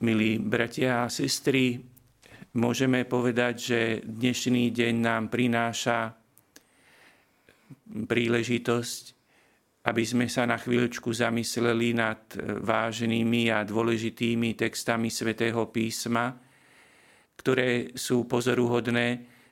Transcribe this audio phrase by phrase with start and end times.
[0.00, 1.76] Milí bratia a sestry,
[2.56, 6.16] môžeme povedať, že dnešný deň nám prináša
[8.08, 9.02] príležitosť,
[9.84, 16.32] aby sme sa na chvíľučku zamysleli nad vážnymi a dôležitými textami svätého písma,
[17.36, 19.06] ktoré sú pozoruhodné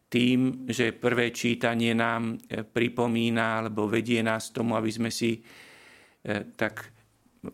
[0.09, 6.89] tým, že prvé čítanie nám pripomína alebo vedie nás tomu, aby sme si eh, tak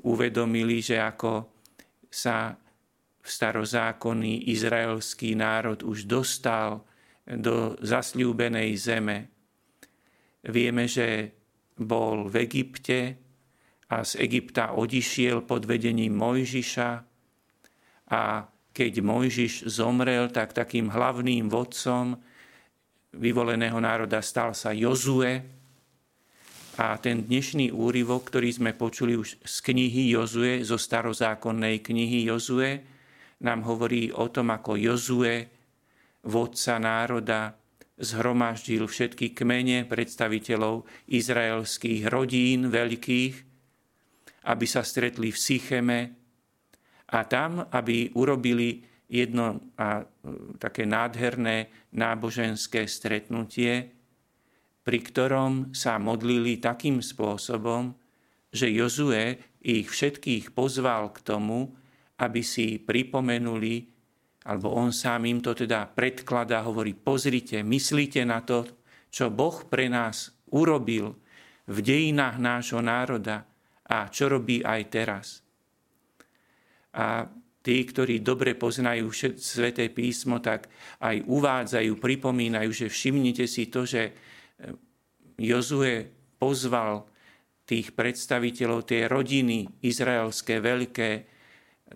[0.07, 1.59] uvedomili, že ako
[2.07, 2.55] sa
[3.25, 6.85] starozákonný izraelský národ už dostal
[7.25, 9.33] do zasľúbenej zeme.
[10.45, 11.33] Vieme, že
[11.81, 13.17] bol v Egypte
[13.89, 16.91] a z Egypta odišiel pod vedením Mojžiša
[18.13, 18.23] a
[18.75, 22.19] keď Mojžiš zomrel, tak takým hlavným vodcom
[23.15, 25.41] vyvoleného národa stal sa Jozue.
[26.75, 32.83] A ten dnešný úryvok, ktorý sme počuli už z knihy Jozue, zo starozákonnej knihy Jozue,
[33.45, 35.47] nám hovorí o tom, ako Jozue,
[36.25, 37.53] vodca národa,
[37.95, 43.35] zhromaždil všetky kmene predstaviteľov izraelských rodín veľkých,
[44.51, 45.99] aby sa stretli v Sycheme
[47.15, 50.05] a tam, aby urobili jedno a, e,
[50.59, 53.95] také nádherné náboženské stretnutie,
[54.85, 57.95] pri ktorom sa modlili takým spôsobom,
[58.51, 61.73] že Jozue ich všetkých pozval k tomu,
[62.21, 63.91] aby si pripomenuli,
[64.47, 68.69] alebo on sám im to teda predkladá, hovorí, pozrite, myslíte na to,
[69.09, 71.17] čo Boh pre nás urobil
[71.65, 73.47] v dejinách nášho národa
[73.89, 75.27] a čo robí aj teraz.
[76.95, 77.27] A
[77.65, 80.69] tí, ktorí dobre poznajú Sveté písmo, tak
[81.01, 84.15] aj uvádzajú, pripomínajú, že všimnite si to, že eh,
[85.41, 86.07] Jozue
[86.39, 87.09] pozval
[87.65, 91.11] tých predstaviteľov, tie rodiny izraelské veľké,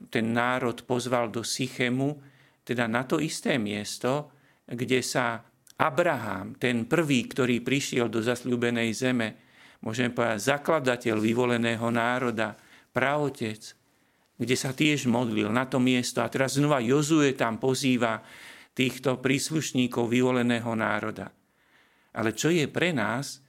[0.06, 2.22] ten národ pozval do Sychemu,
[2.62, 4.30] teda na to isté miesto,
[4.68, 5.42] kde sa
[5.78, 9.28] Abraham, ten prvý, ktorý prišiel do zasľúbenej zeme,
[9.82, 12.58] môžeme povedať zakladateľ vyvoleného národa,
[12.90, 13.78] praotec,
[14.38, 16.22] kde sa tiež modlil na to miesto.
[16.22, 18.22] A teraz znova Jozue tam pozýva
[18.74, 21.30] týchto príslušníkov vyvoleného národa.
[22.14, 23.42] Ale čo je pre nás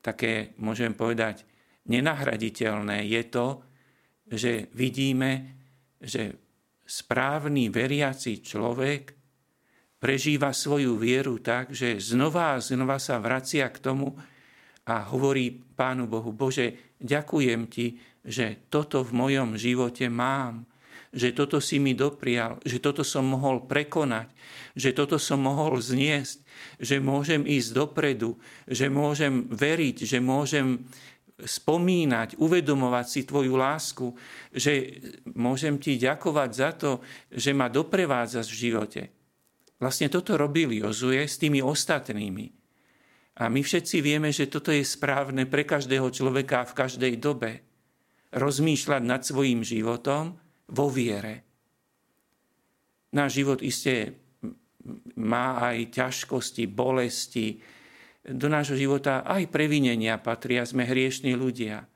[0.00, 1.44] také, môžem povedať,
[1.88, 3.46] nenahraditeľné, je to,
[4.28, 5.59] že vidíme,
[6.00, 6.36] že
[6.88, 9.14] správny veriaci človek
[10.00, 14.16] prežíva svoju vieru tak, že znova a znova sa vracia k tomu
[14.88, 17.86] a hovorí Pánu Bohu, Bože, ďakujem Ti,
[18.24, 20.64] že toto v mojom živote mám,
[21.10, 24.30] že toto si mi doprial, že toto som mohol prekonať,
[24.78, 26.38] že toto som mohol zniesť,
[26.78, 28.38] že môžem ísť dopredu,
[28.70, 30.86] že môžem veriť, že môžem
[31.44, 34.06] spomínať, uvedomovať si tvoju lásku,
[34.52, 35.00] že
[35.36, 36.90] môžem ti ďakovať za to,
[37.32, 39.02] že ma doprevádza v živote.
[39.80, 42.52] Vlastne toto robil Jozue s tými ostatnými.
[43.40, 47.64] A my všetci vieme, že toto je správne pre každého človeka v každej dobe.
[48.36, 50.36] Rozmýšľať nad svojim životom
[50.68, 51.48] vo viere.
[53.16, 54.20] Náš život iste
[55.16, 57.58] má aj ťažkosti, bolesti,
[58.24, 61.88] do nášho života aj previnenia patria, sme hriešní ľudia.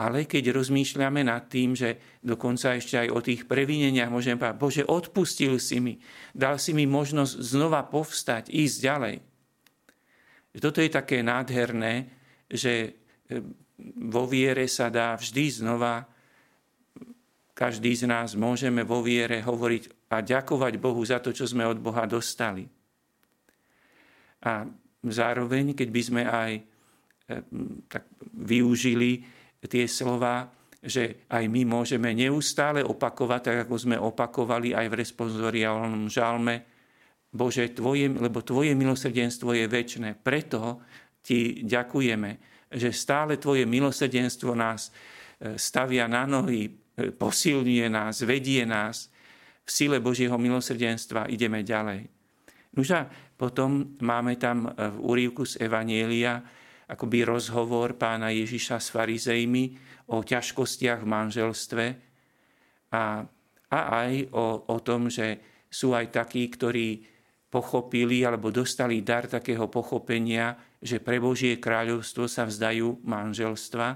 [0.00, 4.82] Ale keď rozmýšľame nad tým, že dokonca ešte aj o tých previneniach môžem povedať, Bože,
[4.88, 6.00] odpustil si mi,
[6.32, 9.16] dal si mi možnosť znova povstať, ísť ďalej.
[10.56, 12.08] Toto je také nádherné,
[12.48, 12.72] že
[13.28, 13.44] e,
[14.08, 16.08] vo viere sa dá vždy znova,
[17.52, 21.76] každý z nás môžeme vo viere hovoriť a ďakovať Bohu za to, čo sme od
[21.76, 22.64] Boha dostali.
[24.40, 24.64] A
[25.04, 26.62] zároveň, keď by sme aj e,
[27.88, 28.04] tak
[28.36, 29.24] využili
[29.64, 30.48] tie slova,
[30.80, 36.64] že aj my môžeme neustále opakovať, tak ako sme opakovali aj v responsoriálnom žalme,
[37.30, 40.18] Bože, tvoje, lebo Tvoje milosrdenstvo je väčšie.
[40.18, 40.82] Preto
[41.22, 42.30] Ti ďakujeme,
[42.74, 44.90] že stále Tvoje milosrdenstvo nás
[45.38, 46.70] e, stavia na nohy, e,
[47.14, 49.06] posilňuje nás, vedie nás.
[49.62, 52.10] V sile Božieho milosrdenstva ideme ďalej.
[52.74, 53.06] Nuža,
[53.40, 56.44] potom máme tam e, v úrivku z Evanielia
[56.92, 59.64] akoby rozhovor pána Ježiša s farizejmi
[60.12, 61.84] o ťažkostiach v manželstve
[62.92, 63.24] a,
[63.70, 65.40] a aj o, o tom, že
[65.70, 67.06] sú aj takí, ktorí
[67.48, 73.88] pochopili alebo dostali dar takého pochopenia, že pre Božie kráľovstvo sa vzdajú manželstva.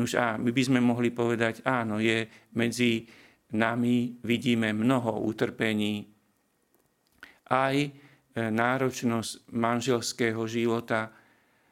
[0.00, 2.26] Nuž a my by sme mohli povedať, áno, je
[2.56, 3.04] medzi
[3.52, 6.08] nami, vidíme mnoho utrpení,
[7.50, 7.76] aj
[8.36, 11.10] náročnosť manželského života,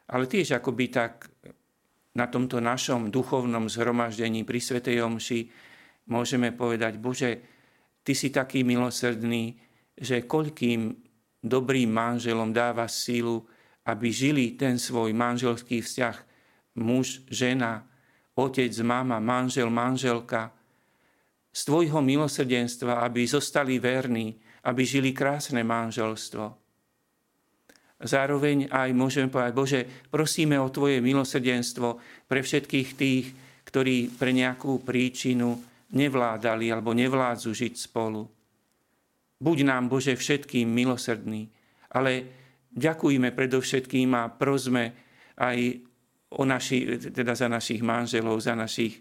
[0.09, 1.31] ale tiež akoby tak
[2.17, 5.41] na tomto našom duchovnom zhromaždení pri Svetej Omši
[6.11, 7.31] môžeme povedať, Bože,
[8.09, 9.61] Ty si taký milosrdný,
[9.93, 10.97] že koľkým
[11.45, 13.45] dobrým manželom dáva sílu,
[13.85, 16.17] aby žili ten svoj manželský vzťah
[16.81, 17.85] muž, žena,
[18.33, 20.49] otec, mama, manžel, manželka,
[21.53, 26.69] z tvojho milosrdenstva, aby zostali verní, aby žili krásne manželstvo.
[27.99, 31.99] Zároveň aj môžeme povedať, Bože, prosíme o Tvoje milosrdenstvo
[32.31, 33.27] pre všetkých tých,
[33.67, 35.59] ktorí pre nejakú príčinu
[35.93, 38.23] nevládali alebo nevládzu žiť spolu.
[39.43, 41.51] Buď nám, Bože, všetkým milosrdný,
[41.91, 42.27] ale
[42.71, 44.95] ďakujme predovšetkým a prosme
[45.39, 45.59] aj
[46.39, 49.01] o naši, teda za našich manželov, za, našich,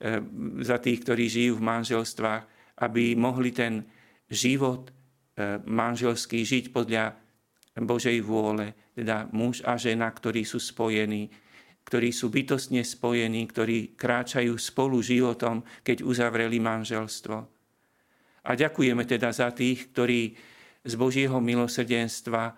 [0.00, 0.24] eh,
[0.64, 2.42] za tých, ktorí žijú v manželstvách,
[2.80, 3.84] aby mohli ten
[4.30, 4.97] život
[5.64, 7.14] manželský žiť podľa
[7.78, 11.30] Božej vôle, teda muž a žena, ktorí sú spojení,
[11.86, 17.36] ktorí sú bytostne spojení, ktorí kráčajú spolu životom, keď uzavreli manželstvo.
[18.48, 20.36] A ďakujeme teda za tých, ktorí
[20.84, 22.52] z Božieho milosrdenstva e,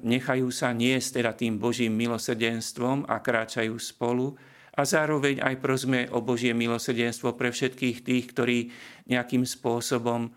[0.00, 4.36] nechajú sa niesť teda tým Božím milosrdenstvom a kráčajú spolu.
[4.72, 8.58] A zároveň aj prosme o Božie milosrdenstvo pre všetkých tých, ktorí
[9.04, 10.30] nejakým spôsobom e,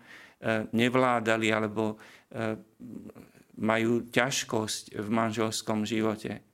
[0.70, 2.56] nevládali alebo e,
[3.56, 6.44] majú ťažkosť v manželskom živote.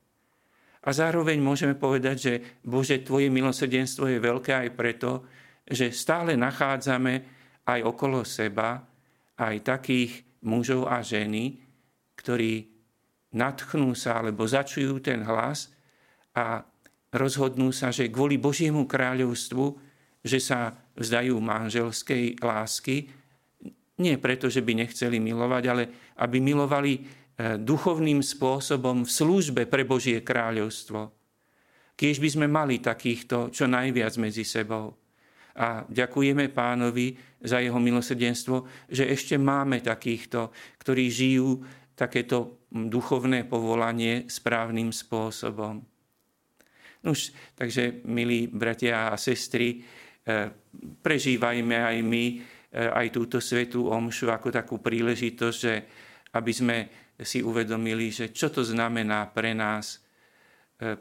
[0.83, 2.35] A zároveň môžeme povedať, že
[2.67, 5.23] Bože, Tvoje milosrdenstvo je veľké aj preto,
[5.63, 7.15] že stále nachádzame
[7.67, 8.83] aj okolo seba
[9.39, 11.63] aj takých mužov a ženy,
[12.19, 12.67] ktorí
[13.35, 15.71] natchnú sa alebo začujú ten hlas
[16.35, 16.67] a
[17.15, 19.65] rozhodnú sa, že kvôli Božiemu kráľovstvu,
[20.23, 23.22] že sa vzdajú manželskej lásky,
[24.03, 25.83] nie preto, že by nechceli milovať, ale
[26.19, 31.09] aby milovali E, duchovným spôsobom v službe pre Božie kráľovstvo.
[31.97, 34.93] Kiež by sme mali takýchto čo najviac medzi sebou.
[35.57, 41.61] A ďakujeme pánovi za jeho milosrdenstvo, že ešte máme takýchto, ktorí žijú
[41.97, 45.81] takéto duchovné povolanie správnym spôsobom.
[47.05, 50.53] Nuž, takže, milí bratia a sestry, e,
[51.01, 52.25] prežívajme aj my
[52.73, 55.75] aj túto svetú omšu ako takú príležitosť, že
[56.33, 56.77] aby sme
[57.21, 60.01] si uvedomili, že čo to znamená pre nás
[60.81, 60.97] e,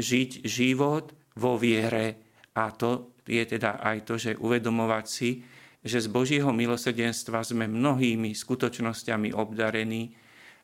[0.00, 2.24] žiť život vo viere.
[2.56, 5.44] A to je teda aj to, že uvedomovať si,
[5.84, 10.16] že z Božieho milosrdenstva sme mnohými skutočnosťami obdarení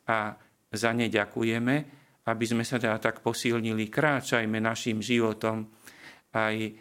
[0.09, 0.35] a
[0.73, 1.75] za ne ďakujeme,
[2.27, 3.93] aby sme sa teda tak posilnili.
[3.93, 5.69] Kráčajme našim životom
[6.33, 6.81] aj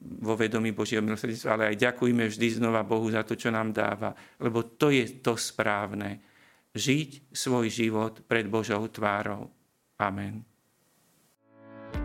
[0.00, 4.14] vo vedomí Božieho milosrdenstva, ale aj ďakujme vždy znova Bohu za to, čo nám dáva,
[4.38, 6.22] lebo to je to správne
[6.70, 9.50] žiť svoj život pred Božou tvárou.
[9.98, 10.46] Amen.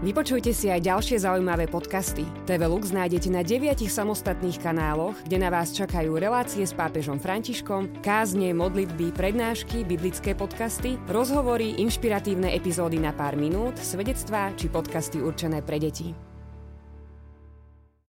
[0.02, 2.26] Vypočujte si aj ďalšie zaujímavé podcasty.
[2.50, 8.04] TV Lux nájdete na deviatich samostatných kanáloch, kde na vás čakajú relácie s pápežom Františkom,
[8.04, 15.62] kázne, modlitby, prednášky, biblické podcasty, rozhovory, inšpiratívne epizódy na pár minút, svedectvá či podcasty určené
[15.62, 16.35] pre deti.